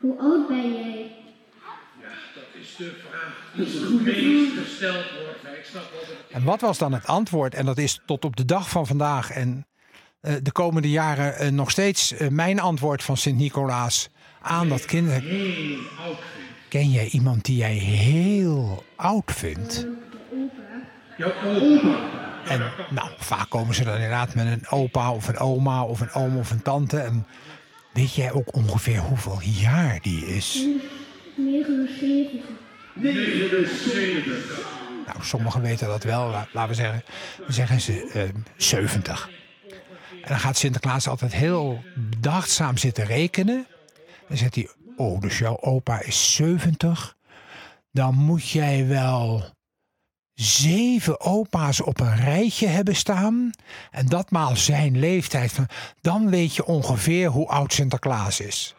[0.00, 0.97] Hoe oud ben jij?
[2.78, 5.58] De vraag die het meest gesteld wordt.
[5.58, 7.54] Ik snap wel dat En wat was dan het antwoord?
[7.54, 9.66] En dat is tot op de dag van vandaag en
[10.22, 14.08] uh, de komende jaren uh, nog steeds uh, mijn antwoord van Sint-Nicolaas
[14.40, 15.10] aan dat kind.
[15.10, 16.46] heel oud vind.
[16.68, 19.86] Ken jij iemand die jij heel oud vindt?
[21.16, 21.98] Jouw opa.
[22.44, 26.12] En nou, vaak komen ze dan inderdaad met een opa of een oma of een
[26.12, 26.98] oom of een tante.
[26.98, 27.26] En
[27.92, 30.66] weet jij ook ongeveer hoeveel jaar die is?
[31.36, 32.66] 79.
[32.98, 34.66] 79.
[35.06, 36.30] Nou, sommigen weten dat wel.
[36.30, 37.02] La- Laten we zeggen,
[37.38, 38.22] dan zeggen ze eh
[38.56, 39.30] 70.
[40.22, 43.66] En dan gaat Sinterklaas altijd heel bedachtzaam zitten rekenen.
[44.28, 47.16] Dan zegt hij, oh, dus jouw opa is 70.
[47.92, 49.44] Dan moet jij wel
[50.34, 53.50] zeven opa's op een rijtje hebben staan.
[53.90, 55.56] En dat maal zijn leeftijd.
[56.00, 58.74] Dan weet je ongeveer hoe oud Sinterklaas is.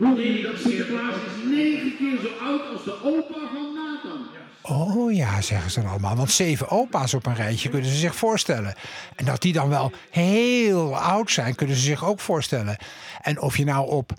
[0.00, 4.26] Dat Sinterklaas is negen keer zo oud als de opa van Nathan.
[4.62, 6.16] Oh ja, zeggen ze dan allemaal.
[6.16, 8.74] Want zeven opa's op een rijtje kunnen ze zich voorstellen.
[9.16, 12.76] En dat die dan wel heel oud zijn, kunnen ze zich ook voorstellen.
[13.20, 14.12] En of je nou op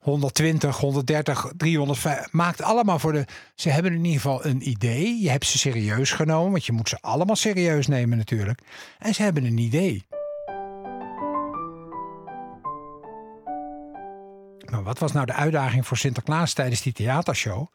[0.00, 3.24] 120, 130, 300, maakt allemaal voor de.
[3.54, 5.22] Ze hebben in ieder geval een idee.
[5.22, 8.60] Je hebt ze serieus genomen, want je moet ze allemaal serieus nemen natuurlijk.
[8.98, 10.04] En ze hebben een idee.
[14.70, 17.66] Maar wat was nou de uitdaging voor Sinterklaas tijdens die theatershow?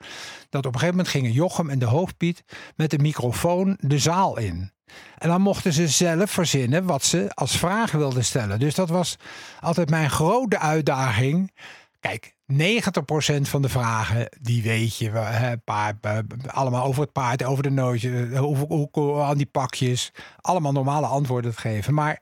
[0.49, 2.43] Dat op een gegeven moment gingen Jochem en de hoofdpiet
[2.75, 4.71] met de microfoon de zaal in.
[5.17, 8.60] En dan mochten ze zelf verzinnen wat ze als vraag wilden stellen.
[8.60, 9.15] Dus dat was
[9.60, 11.52] altijd mijn grote uitdaging.
[11.99, 12.56] Kijk, 90%
[13.41, 15.10] van de vragen, die weet je.
[15.12, 20.12] Hè, paard, eh, allemaal over het paard, over de nootje, hoe, hoe, aan die pakjes.
[20.41, 21.93] Allemaal normale antwoorden te geven.
[21.93, 22.21] Maar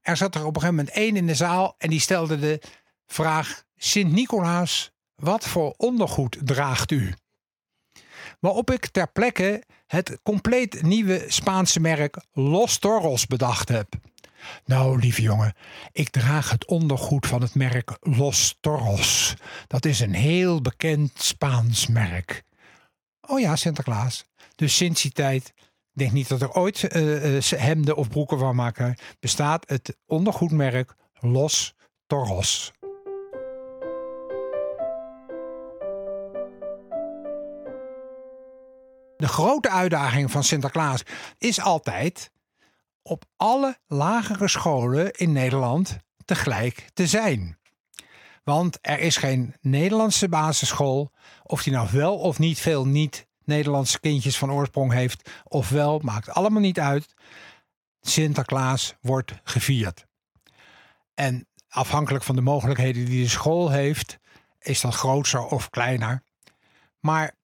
[0.00, 2.60] er zat er op een gegeven moment één in de zaal en die stelde de
[3.06, 7.14] vraag: Sint-Nicolaas, wat voor ondergoed draagt u?
[8.40, 13.88] Waarop ik ter plekke het compleet nieuwe Spaanse merk Los Toros bedacht heb.
[14.64, 15.54] Nou, lieve jongen,
[15.92, 19.34] ik draag het ondergoed van het merk Los Toros.
[19.66, 22.42] Dat is een heel bekend Spaans merk.
[23.20, 24.24] Oh ja, Sinterklaas.
[24.54, 28.56] Dus sinds die tijd, ik denk niet dat er ooit uh, hemden of broeken van
[28.56, 31.74] maken, bestaat het ondergoedmerk Los
[32.06, 32.72] Toros.
[39.16, 41.02] De grote uitdaging van Sinterklaas
[41.38, 42.30] is altijd
[43.02, 47.58] op alle lagere scholen in Nederland tegelijk te zijn.
[48.44, 54.38] Want er is geen Nederlandse basisschool, of die nou wel of niet veel niet-Nederlandse kindjes
[54.38, 57.14] van oorsprong heeft, of wel, maakt allemaal niet uit.
[58.00, 60.06] Sinterklaas wordt gevierd.
[61.14, 64.18] En afhankelijk van de mogelijkheden die de school heeft,
[64.58, 66.22] is dat groter of kleiner.
[67.00, 67.34] Maar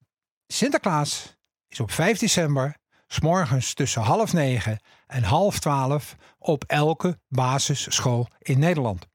[0.46, 1.36] Sinterklaas
[1.72, 8.28] is op 5 december, s morgens tussen half negen en half twaalf, op elke basisschool
[8.38, 9.08] in Nederland.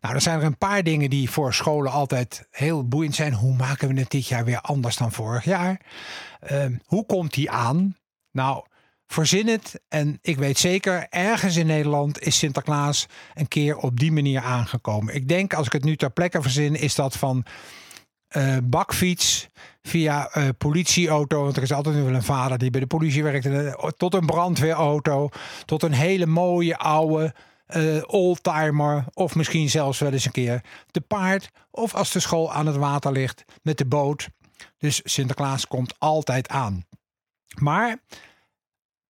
[0.00, 3.32] Nou, er zijn er een paar dingen die voor scholen altijd heel boeiend zijn.
[3.32, 5.80] Hoe maken we het dit jaar weer anders dan vorig jaar?
[6.52, 7.96] Uh, hoe komt die aan?
[8.30, 8.64] Nou,
[9.06, 9.80] verzin het.
[9.88, 15.14] En ik weet zeker, ergens in Nederland is Sinterklaas een keer op die manier aangekomen.
[15.14, 17.44] Ik denk, als ik het nu ter plekke verzin, is dat van
[18.36, 19.48] uh, bakfiets
[19.82, 21.42] via uh, politieauto.
[21.42, 23.46] Want er is altijd wel een vader die bij de politie werkt.
[23.46, 25.28] Uh, tot een brandweerauto.
[25.64, 27.34] Tot een hele mooie oude
[28.06, 29.04] oldtimer.
[29.14, 31.50] Of misschien zelfs wel eens een keer te paard.
[31.70, 34.28] Of als de school aan het water ligt met de boot.
[34.78, 36.84] Dus Sinterklaas komt altijd aan.
[37.58, 37.98] Maar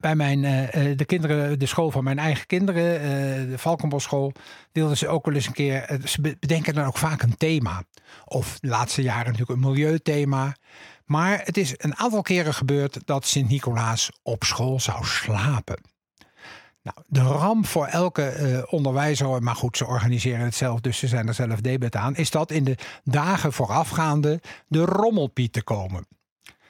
[0.02, 4.32] bij mijn, uh, de kinderen, de school van mijn eigen kinderen, uh, de Valkenbosschool,
[4.72, 6.00] wilden ze ook wel eens een keer.
[6.04, 7.82] ze bedenken dan ook vaak een thema.
[8.24, 10.56] Of de laatste jaren natuurlijk een milieuthema.
[11.04, 15.80] Maar het is een aantal keren gebeurd dat Sint-Nicolaas op school zou slapen.
[16.82, 21.28] Nou, de ramp voor elke onderwijzer, maar goed, ze organiseren het zelf, dus ze zijn
[21.28, 26.06] er zelf debet aan, is dat in de dagen voorafgaande de rommelpiet te komen.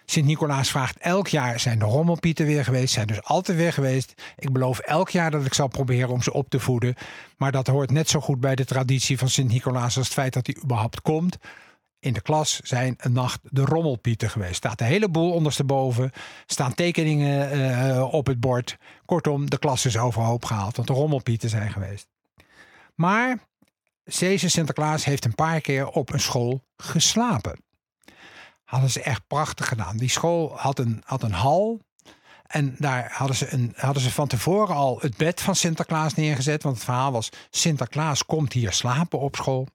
[0.05, 2.95] Sint-Nicolaas vraagt elk jaar: zijn de rommelpieten weer geweest?
[2.95, 4.23] Zijn dus altijd weer geweest.
[4.37, 6.95] Ik beloof elk jaar dat ik zal proberen om ze op te voeden.
[7.37, 10.47] Maar dat hoort net zo goed bij de traditie van Sint-Nicolaas als het feit dat
[10.47, 11.37] hij überhaupt komt.
[11.99, 14.55] In de klas zijn een nacht de rommelpieten geweest.
[14.55, 16.11] Staat een heleboel ondersteboven.
[16.47, 18.77] Staan tekeningen uh, op het bord.
[19.05, 22.09] Kortom, de klas is overhoop gehaald, want de rommelpieten zijn geweest.
[22.95, 23.39] Maar
[24.19, 27.57] deze Sinterklaas heeft een paar keer op een school geslapen
[28.73, 29.97] hadden ze echt prachtig gedaan.
[29.97, 31.81] Die school had een, had een hal.
[32.47, 36.63] En daar hadden ze, een, hadden ze van tevoren al het bed van Sinterklaas neergezet.
[36.63, 39.69] Want het verhaal was: Sinterklaas komt hier slapen op school.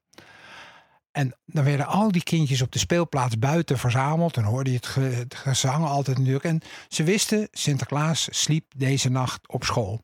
[1.10, 4.36] En dan werden al die kindjes op de speelplaats buiten verzameld.
[4.36, 6.44] En hoorde het, het gezang altijd natuurlijk.
[6.44, 10.02] En ze wisten: Sinterklaas sliep deze nacht op school.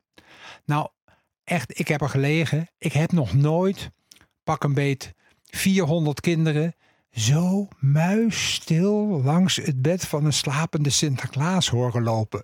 [0.64, 0.88] Nou,
[1.44, 2.68] echt, ik heb er gelegen.
[2.78, 3.90] Ik heb nog nooit,
[4.44, 5.12] pak een beet,
[5.44, 6.74] 400 kinderen
[7.14, 12.42] zo muisstil langs het bed van een slapende Sinterklaas horen lopen.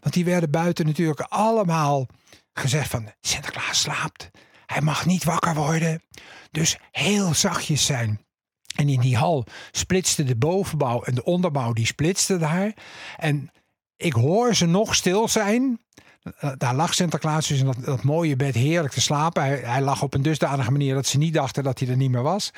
[0.00, 2.06] Want die werden buiten natuurlijk allemaal
[2.52, 4.30] gezegd van Sinterklaas slaapt.
[4.66, 6.02] Hij mag niet wakker worden.
[6.50, 8.20] Dus heel zachtjes zijn.
[8.74, 12.72] En in die hal splitste de bovenbouw en de onderbouw, die splitsten daar.
[13.16, 13.50] En
[13.96, 15.80] ik hoor ze nog stil zijn.
[16.58, 19.42] Daar lag Sinterklaas dus in dat, mooie bed heerlijk te slapen.
[19.42, 22.22] Hij, lag op een dusdanige manier dat ze niet dachten dat hij er niet meer
[22.22, 22.50] was.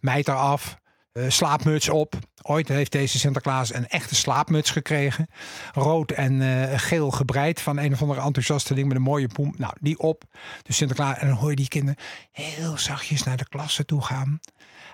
[0.00, 0.79] Mijt eraf,
[1.28, 2.14] slaapmuts op.
[2.42, 5.26] Ooit heeft deze Sinterklaas een echte slaapmuts gekregen.
[5.72, 9.54] Rood en eh, geel gebreid van een of andere enthousiaste ding met een mooie poem.
[9.56, 10.24] Nou, die op.
[10.62, 11.18] Dus Sinterklaas.
[11.18, 12.02] En dan hoor je die kinderen
[12.32, 14.40] heel zachtjes naar de klasse toe gaan.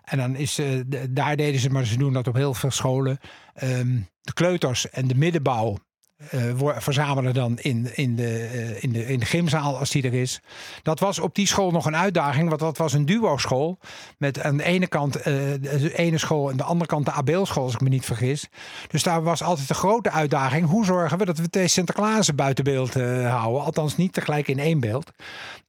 [0.05, 2.71] En dan is, eh, de- daar deden ze, maar ze doen dat op heel veel
[2.71, 3.19] scholen.
[3.55, 5.79] Ehm, de kleuters en de middenbouw
[6.17, 10.15] eh, verzamelen dan in, in, de, eh, in, de, in de gymzaal als die er
[10.15, 10.41] is.
[10.83, 13.79] Dat was op die school nog een uitdaging, want dat was een duo-school.
[14.19, 15.25] Met aan de ene kant eh,
[15.61, 18.49] de ene school en de andere kant de Abeelschool, als ik me niet vergis.
[18.89, 20.67] Dus daar was altijd de grote uitdaging.
[20.69, 23.65] Hoe zorgen we dat we deze Sinterklaas buiten beeld houden?
[23.65, 25.11] Althans niet tegelijk in één beeld.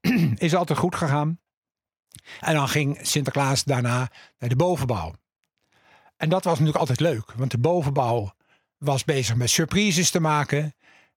[0.38, 1.40] is altijd goed gegaan.
[2.40, 5.14] En dan ging Sinterklaas daarna naar de bovenbouw.
[6.18, 8.36] En dat was natuurlijk altijd leuk, want de bovenbouw
[8.78, 10.76] was bezig met surprises te maken.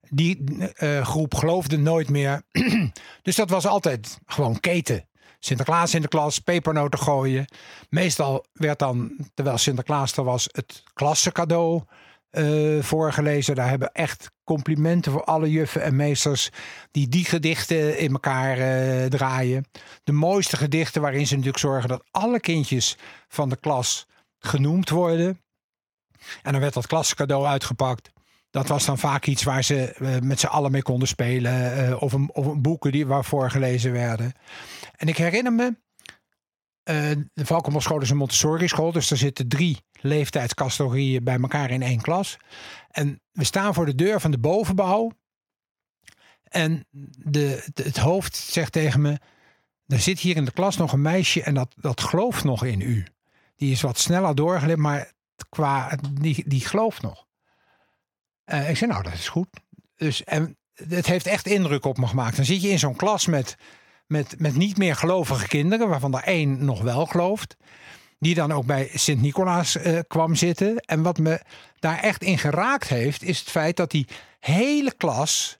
[0.09, 0.43] Die
[0.73, 2.41] eh, groep geloofde nooit meer.
[3.21, 5.09] dus dat was altijd gewoon keten.
[5.39, 7.45] Sinterklaas in de klas, pepernoten gooien.
[7.89, 11.83] Meestal werd dan, terwijl Sinterklaas er was, het klassencadeau
[12.31, 13.55] eh, voorgelezen.
[13.55, 16.49] Daar hebben echt complimenten voor alle juffen en meesters
[16.91, 19.65] die die gedichten in elkaar eh, draaien.
[20.03, 22.97] De mooiste gedichten waarin ze natuurlijk zorgen dat alle kindjes
[23.27, 24.07] van de klas
[24.39, 25.40] genoemd worden.
[26.41, 28.11] En dan werd dat klascadeau uitgepakt.
[28.49, 31.87] Dat was dan vaak iets waar ze eh, met z'n allen mee konden spelen.
[31.87, 34.33] eh, of, een, of een boeken die waarvoor gelezen werden.
[34.95, 35.77] En ik herinner me.
[36.83, 38.91] eh, de Valkenbos is een Montessori school.
[38.91, 42.37] Dus er zitten drie leeftijdscategorieën bij elkaar in één klas.
[42.89, 45.11] En we staan voor de deur van de bovenbouw.
[46.43, 46.85] En
[47.17, 49.17] de, het hoofd zegt tegen me.
[49.87, 52.81] Er zit hier in de klas nog een meisje en dat, dat gelooft nog in
[52.81, 53.05] u.
[53.55, 55.11] Die is wat sneller doorgeleid, maar
[55.49, 57.25] qua, die, die gelooft nog.
[58.43, 59.47] Eh, ik zei, nou, dat is goed.
[59.95, 62.35] Dus, en het heeft echt indruk op me gemaakt.
[62.35, 63.55] Dan zit je in zo'n klas met,
[64.07, 67.55] met, met niet meer gelovige kinderen, waarvan er één nog wel gelooft.
[68.19, 70.77] Die dan ook bij Sint-Nicolaas eh, kwam zitten.
[70.77, 71.41] En wat me
[71.79, 74.07] daar echt in geraakt heeft, is het feit dat die
[74.39, 75.59] hele klas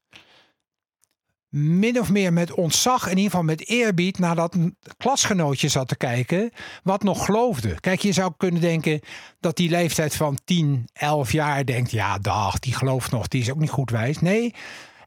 [1.52, 4.58] min of meer met ontzag, in ieder geval met eerbied, naar dat
[4.98, 6.52] klasgenootje zat te kijken,
[6.84, 7.80] wat nog geloofde.
[7.80, 9.00] Kijk, je zou kunnen denken
[9.40, 13.52] dat die leeftijd van 10, 11 jaar denkt, ja, dag, die gelooft nog, die is
[13.52, 14.20] ook niet goed wijs.
[14.20, 14.54] Nee,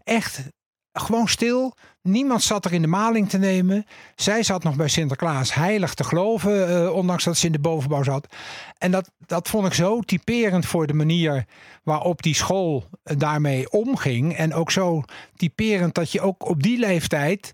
[0.05, 0.43] echt
[1.03, 1.75] gewoon stil.
[2.03, 3.87] Niemand zat er in de maling te nemen.
[4.15, 8.03] Zij zat nog bij Sinterklaas heilig te geloven, eh, ondanks dat ze in de bovenbouw
[8.03, 8.35] zat.
[8.79, 11.45] En dat, dat vond ik zo typerend voor de manier
[11.83, 14.37] waarop die school eh, daarmee omging.
[14.37, 15.03] En ook zo
[15.37, 17.53] typerend dat je ook op die leeftijd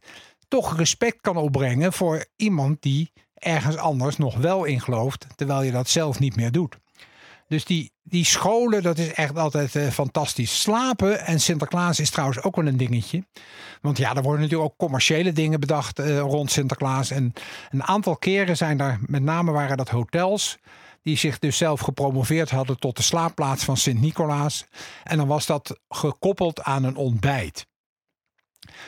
[0.48, 5.72] toch respect kan opbrengen voor iemand die ergens anders nog wel in gelooft, terwijl je
[5.72, 6.76] dat zelf niet meer doet.
[7.50, 10.60] Dus die, die scholen, dat is echt altijd eh, fantastisch.
[10.60, 13.24] Slapen en Sinterklaas is trouwens ook wel een dingetje.
[13.80, 17.10] Want ja, er worden natuurlijk ook commerciële dingen bedacht eh, rond Sinterklaas.
[17.10, 17.32] En
[17.70, 20.58] een aantal keren zijn er, met name waren dat hotels,
[21.02, 24.66] die zich dus zelf gepromoveerd hadden tot de slaapplaats van Sint-Nicolaas.
[25.04, 27.66] En dan was dat gekoppeld aan een ontbijt.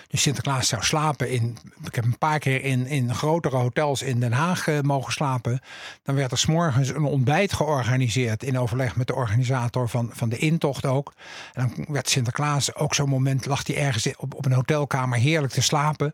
[0.09, 1.59] Dus Sinterklaas zou slapen in.
[1.85, 5.61] Ik heb een paar keer in, in grotere hotels in Den Haag eh, mogen slapen.
[6.03, 8.42] Dan werd er s'morgens een ontbijt georganiseerd.
[8.42, 11.12] In overleg met de organisator van, van de intocht ook.
[11.53, 13.47] En dan werd Sinterklaas ook zo'n moment.
[13.47, 16.12] lag hij ergens op, op een hotelkamer heerlijk te slapen.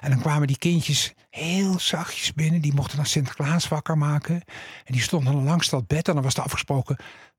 [0.00, 2.60] En dan kwamen die kindjes heel zachtjes binnen.
[2.60, 4.34] Die mochten dan Sinterklaas wakker maken.
[4.84, 6.08] En die stonden dan langs dat bed.
[6.08, 6.96] En dan was er afgesproken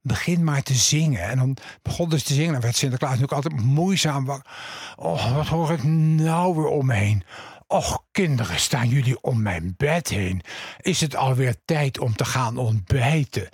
[0.08, 1.22] begin maar te zingen.
[1.22, 2.52] En dan begonnen ze te zingen.
[2.52, 4.52] Dan werd Sinterklaas natuurlijk altijd moeizaam wakker.
[4.96, 7.24] Oh, wat hoor ik nou weer om me heen?
[7.68, 10.42] Och, kinderen, staan jullie om mijn bed heen?
[10.82, 13.50] Is het alweer tijd om te gaan ontbijten?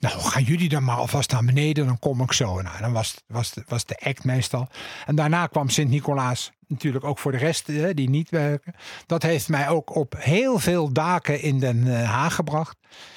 [0.00, 2.62] Nou, gaan jullie dan maar alvast naar beneden, dan kom ik zo.
[2.62, 4.68] Nou, dan was, was, was de act meestal.
[5.06, 8.74] En daarna kwam Sint-Nicolaas natuurlijk ook voor de rest hè, die niet werken.
[9.06, 12.76] Dat heeft mij ook op heel veel daken in Den eh, Haag gebracht.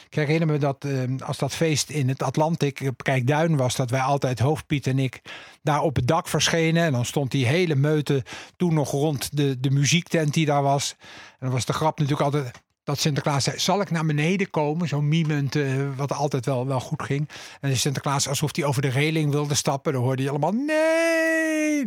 [0.10, 3.90] Ik herinner me dat eh, als dat feest in het Atlantic op Kijkduin was, dat
[3.90, 5.22] wij altijd, Hoofdpiet en ik,
[5.62, 6.84] daar op het dak verschenen.
[6.84, 8.24] En dan stond die hele meute
[8.58, 10.96] toen nog rond de, de muziektent die daar was.
[11.00, 14.88] En dan was de grap natuurlijk altijd dat Sinterklaas zei: Zal ik naar beneden komen?
[14.88, 17.30] Zo mimend, eh, wat altijd wel, wel goed ging.
[17.60, 19.94] En Sinterklaas alsof hij over de reling wilde stappen.
[19.94, 21.86] Dan hoorde je allemaal: Nee!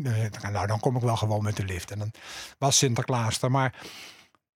[0.52, 1.90] Nou, dan kom ik wel gewoon met de lift.
[1.90, 2.10] En dan
[2.58, 3.50] was Sinterklaas er.
[3.50, 3.74] Maar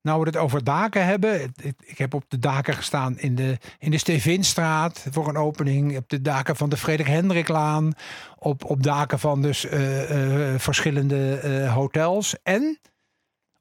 [0.02, 1.52] nou we het over daken hebben.
[1.84, 5.96] Ik heb op de daken gestaan in de, in de Stevinstraat voor een opening.
[5.96, 7.92] Op de daken van de Frederik Hendriklaan.
[8.38, 12.36] Op, op daken van dus eh, eh, verschillende hotels.
[12.42, 12.78] En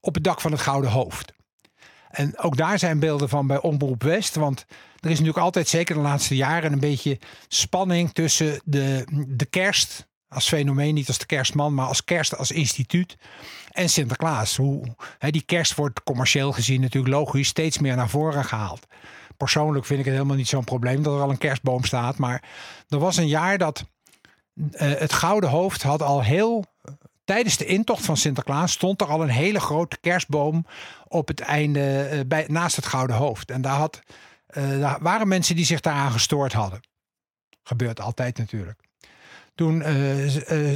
[0.02, 1.38] op het dak van het Gouden Hoofd.
[2.10, 4.36] En ook daar zijn beelden van bij Omroep West.
[4.36, 4.66] Want
[5.00, 10.08] er is natuurlijk altijd, zeker de laatste jaren, een beetje spanning tussen de, de kerst
[10.30, 13.18] als fenomeen, niet als de kerstman, maar als kerst als instituut.
[13.72, 14.56] En Sinterklaas.
[14.56, 18.88] Hoe, die kerst wordt commercieel gezien natuurlijk logisch steeds meer naar voren gehaald.
[19.38, 22.18] persoonlijk vind ik het helemaal niet zo'n probleem dat er al een kerstboom staat.
[22.18, 22.44] Maar
[22.88, 23.86] er was een jaar dat
[24.72, 26.66] eh, het Gouden Hoofd had al heel.
[27.30, 30.66] Tijdens de intocht van Sinterklaas stond er al een hele grote kerstboom
[31.08, 33.52] op het einde eh, bij, naast het Gouden Hoofd.
[33.52, 34.02] En daar, had,
[34.48, 36.82] eh, daar waren mensen die zich daaraan gestoord hadden.
[37.64, 38.80] Gebeurt altijd natuurlijk.
[39.56, 39.96] Toen eh,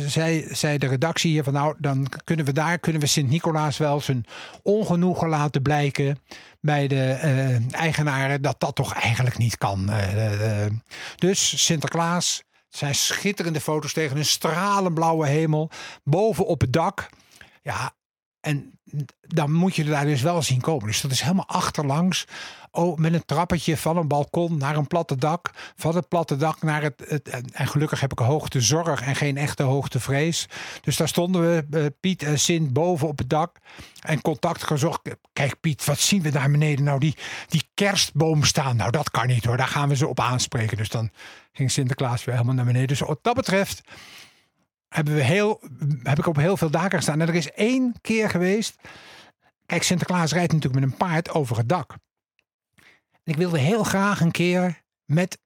[0.08, 4.02] zei, zei de redactie hier van nou, dan kunnen we daar kunnen we Sint-Nicolaas wel
[4.02, 4.26] zijn
[4.64, 6.20] ongenoegen laten blijken
[6.60, 7.12] bij de
[7.72, 9.92] eigenaren dat dat toch eigenlijk niet kan.
[11.16, 12.44] Dus Sinterklaas,
[12.76, 15.70] zijn schitterende foto's tegen een stralend blauwe hemel,
[16.04, 17.10] boven op het dak.
[17.62, 17.96] Ja,
[18.40, 18.73] en
[19.22, 20.88] dan moet je daar dus wel zien komen.
[20.88, 22.26] Dus dat is helemaal achterlangs.
[22.72, 25.52] Oh, met een trappetje van een balkon naar een platte dak.
[25.76, 27.30] Van het platte dak naar het.
[27.30, 30.48] en, gelukkig heb ik hoogtezorg en geen echte hoogtevrees.
[30.82, 33.58] Dus daar stonden we, eh, Piet en Sint, boven op het dak.
[34.00, 35.02] En contact gezocht.
[35.34, 36.86] Kijk, Piet, wat zien we daar beneden?
[36.86, 37.16] Nou, die,
[37.48, 38.76] die kerstboom staan.
[38.76, 39.58] Nou, dat kan niet hoor.
[39.58, 40.78] Daar gaan we ze op aanspreken.
[40.78, 41.10] Dus dan
[41.54, 42.88] ging Sinterklaas weer helemaal naar beneden.
[42.88, 43.82] Dus wat dat betreft
[44.94, 45.62] hebben we heel,
[46.04, 47.22] heb ik op heel veel daken gestaan.
[47.22, 48.76] En er is één keer geweest.
[49.66, 51.96] Kijk, Sinterklaas rijdt natuurlijk met een paard over het dak.
[53.24, 55.40] En ik wilde heel graag een keer met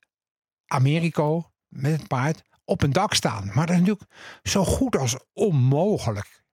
[0.66, 3.46] Americo, met het paard, op een dak staan.
[3.46, 4.12] Maar dat is natuurlijk
[4.44, 6.44] zo goed als onmogelijk.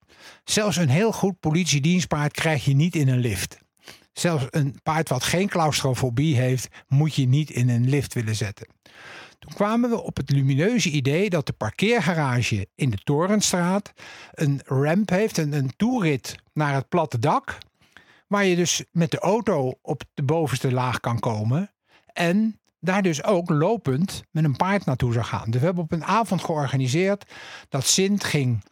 [0.44, 3.58] Zelfs een heel goed politiedienstpaard krijg je niet in een lift.
[4.12, 8.66] Zelfs een paard wat geen claustrofobie heeft, moet je niet in een lift willen zetten.
[9.44, 13.92] Toen kwamen we op het lumineuze idee dat de parkeergarage in de Torenstraat
[14.32, 17.58] een ramp heeft, een, een toerit naar het platte dak.
[18.26, 21.70] Waar je dus met de auto op de bovenste laag kan komen.
[22.12, 25.50] En daar dus ook lopend met een paard naartoe zou gaan.
[25.50, 27.32] Dus we hebben op een avond georganiseerd
[27.68, 28.62] dat Sint ging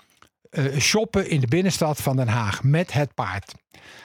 [0.52, 3.54] eh, shoppen in de binnenstad van Den Haag met het paard.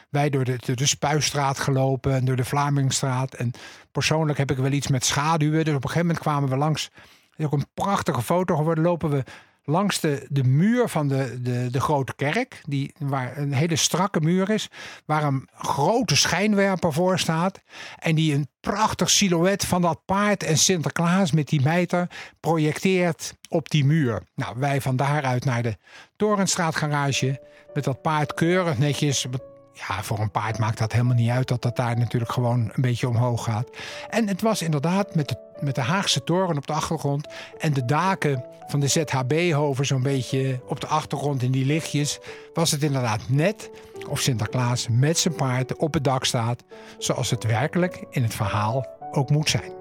[0.10, 3.34] Wij door de, de Spuistraat gelopen en door de Vlamingstraat.
[3.34, 3.52] En
[3.92, 5.66] persoonlijk heb ik wel iets met schaduwen.
[5.66, 6.84] Dus op een gegeven moment kwamen we langs.
[6.84, 8.84] Het is ook een prachtige foto geworden.
[8.84, 9.24] Lopen we
[9.70, 12.62] langs de, de muur van de, de, de grote kerk.
[12.64, 14.70] Die, waar een hele strakke muur is.
[15.06, 17.62] Waar een grote schijnwerper voor staat.
[18.00, 22.08] En die een prachtig silhouet van dat paard en Sinterklaas met die mijter
[22.40, 24.24] projecteert op die muur.
[24.36, 25.78] Nou, wij van daaruit naar de
[26.16, 27.42] Torenstraatgarage.
[27.74, 29.26] Met dat paard keurig netjes.
[29.74, 32.82] Ja, voor een paard maakt dat helemaal niet uit dat dat daar natuurlijk gewoon een
[32.82, 33.70] beetje omhoog gaat.
[34.10, 37.86] En het was inderdaad met de, met de Haagse toren op de achtergrond en de
[37.86, 42.20] daken van de ZHB-hoven zo'n beetje op de achtergrond in die lichtjes.
[42.54, 43.70] Was het inderdaad net
[44.10, 46.64] of Sinterklaas met zijn paard op het dak staat,
[46.98, 49.72] zoals het werkelijk in het verhaal ook moet zijn.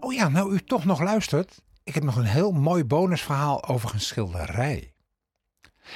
[0.00, 1.62] Oh ja, nou u toch nog luistert.
[1.84, 4.93] Ik heb nog een heel mooi bonusverhaal over een schilderij.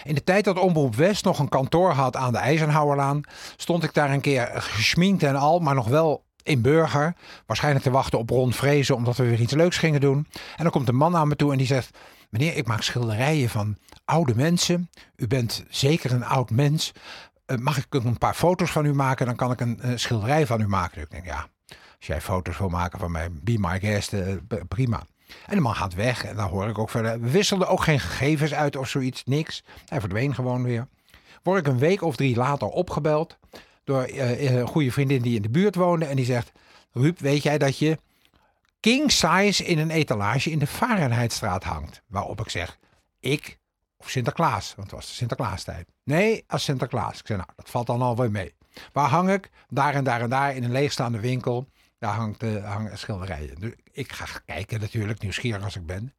[0.05, 3.20] In de tijd dat Omroep West nog een kantoor had aan de Eisenhowerlaan,
[3.57, 7.14] stond ik daar een keer geschminkt en al, maar nog wel in burger.
[7.46, 10.27] Waarschijnlijk te wachten op Ron Vrezen, omdat we weer iets leuks gingen doen.
[10.57, 11.98] En dan komt een man aan me toe en die zegt:
[12.31, 14.90] Meneer, ik maak schilderijen van oude mensen.
[15.16, 16.92] U bent zeker een oud mens.
[17.46, 19.27] Eh, mag ik een paar foto's van u maken?
[19.27, 21.03] Dan kan ik een eh, schilderij van u maken.
[21.03, 24.35] Ik denk, ja, als jij foto's wil maken van mij, be my guest, eh,
[24.68, 25.03] prima.
[25.46, 27.20] En de man gaat weg en dan hoor ik ook verder.
[27.20, 29.62] We wisselden ook geen gegevens uit of zoiets, niks.
[29.86, 30.88] Hij verdween gewoon weer.
[31.42, 33.38] Word ik een week of drie later opgebeld
[33.84, 36.04] door eh, een goede vriendin die in de buurt woonde.
[36.04, 36.52] En die zegt,
[36.92, 37.98] Ruud, weet jij dat je
[38.80, 42.02] king size in een etalage in de Fahrenheitstraat hangt?
[42.06, 42.78] Waarop ik zeg,
[43.20, 43.58] ik
[43.98, 45.88] of Sinterklaas, want het was Sinterklaastijd.
[46.04, 47.18] Nee, als Sinterklaas.
[47.18, 48.54] Ik zei, nou, dat valt dan alweer mee.
[48.92, 49.50] Waar hang ik?
[49.68, 51.68] Daar en daar en daar in een leegstaande winkel.
[51.98, 53.61] Daar hangt, eh, hangen schilderijen.
[53.61, 56.14] Dus ik ga kijken natuurlijk, nieuwsgierig als ik ben.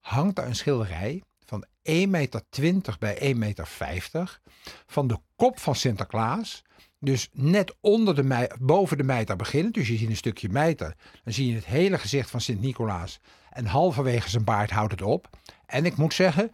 [0.00, 4.40] Hangt er een schilderij van 1,20 meter bij 1,50 meter
[4.86, 6.62] van de kop van Sinterklaas.
[7.00, 9.72] Dus net onder de mei, boven de mijter beginnen.
[9.72, 10.94] Dus je ziet een stukje mijter.
[11.24, 13.20] Dan zie je het hele gezicht van Sint-Nicolaas.
[13.50, 15.28] En halverwege zijn baard houdt het op.
[15.66, 16.52] En ik moet zeggen,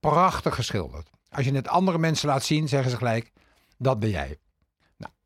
[0.00, 1.10] prachtig geschilderd.
[1.28, 3.32] Als je het andere mensen laat zien, zeggen ze gelijk,
[3.78, 4.38] dat ben jij.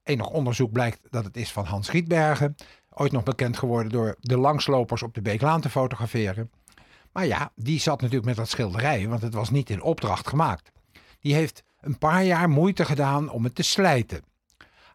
[0.08, 2.54] Enig onderzoek blijkt dat het is van Hans Rietbergen.
[2.90, 6.50] Ooit nog bekend geworden door de langslopers op de Beeklaan te fotograferen.
[7.12, 10.72] Maar ja, die zat natuurlijk met dat schilderij, want het was niet in opdracht gemaakt.
[11.20, 14.24] Die heeft een paar jaar moeite gedaan om het te slijten.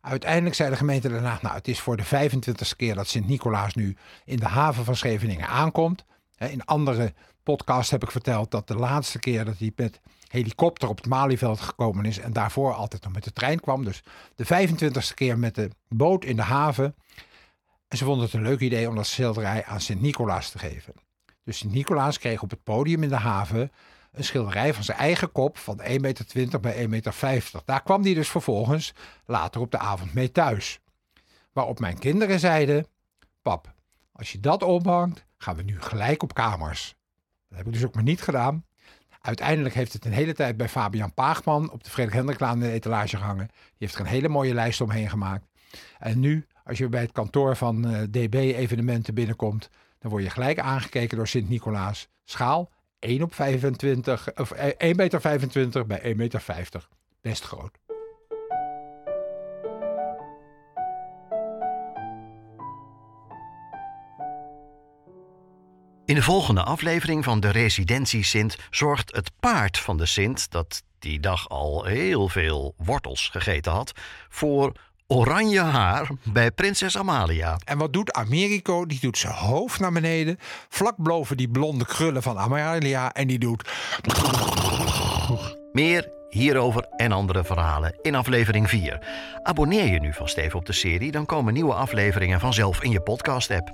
[0.01, 3.97] Uiteindelijk zei de gemeente daarna, nou het is voor de 25ste keer dat Sint-Nicolaas nu
[4.25, 6.05] in de haven van Scheveningen aankomt.
[6.37, 9.99] In andere podcasts heb ik verteld dat de laatste keer dat hij met
[10.33, 13.83] helikopter op het Malieveld gekomen is en daarvoor altijd nog met de trein kwam.
[13.83, 14.03] Dus
[14.35, 16.95] de 25ste keer met de boot in de haven.
[17.87, 20.93] En ze vonden het een leuk idee om dat schilderij aan Sint-Nicolaas te geven.
[21.43, 23.71] Dus Sint-Nicolaas kreeg op het podium in de haven
[24.11, 27.41] een schilderij van zijn eigen kop van 1,20 meter bij 1,50 meter.
[27.65, 28.93] Daar kwam hij dus vervolgens
[29.25, 30.79] later op de avond mee thuis.
[31.51, 32.87] Waarop mijn kinderen zeiden:
[33.41, 33.73] Pap,
[34.11, 36.95] als je dat ophangt, gaan we nu gelijk op kamers.
[37.47, 38.65] Dat heb ik dus ook maar niet gedaan.
[39.25, 42.71] Uiteindelijk heeft het een hele tijd bij Fabian Paagman op de Frederik Hendriklaan in de
[42.71, 43.47] etalage gehangen.
[43.47, 45.45] Die heeft er een hele mooie lijst omheen gemaakt.
[45.99, 49.69] En nu, als je bij het kantoor van eh, DB evenementen binnenkomt,
[49.99, 52.07] dan word je gelijk aangekeken door Sint-Nicolaas.
[52.23, 54.59] Schaal 1 op 25, of 1,25
[54.95, 56.87] meter bij 1,50 meter.
[57.21, 57.77] Best groot.
[66.13, 70.83] In de volgende aflevering van de Residentie Sint zorgt het paard van de Sint, dat
[70.99, 73.91] die dag al heel veel wortels gegeten had,
[74.29, 74.71] voor
[75.13, 77.57] oranje haar bij prinses Amalia.
[77.65, 78.85] En wat doet Americo?
[78.85, 80.37] Die doet zijn hoofd naar beneden,
[80.69, 83.69] vlak boven die blonde krullen van Amalia en die doet...
[85.71, 88.99] Meer hierover en andere verhalen in aflevering 4.
[89.43, 93.01] Abonneer je nu vast even op de serie, dan komen nieuwe afleveringen vanzelf in je
[93.01, 93.71] podcast-app.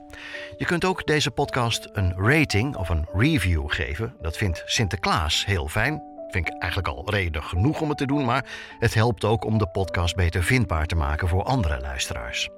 [0.58, 4.16] Je kunt ook deze podcast een rating of een review geven.
[4.22, 6.09] Dat vindt Sinterklaas heel fijn.
[6.30, 8.46] Vind ik eigenlijk al reden genoeg om het te doen, maar
[8.80, 12.50] het helpt ook om de podcast beter vindbaar te maken voor andere luisteraars.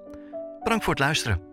[0.63, 1.49] Bedankt voor het luisteren.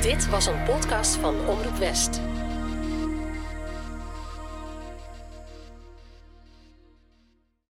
[0.00, 2.20] Dit was een podcast van Omroep West.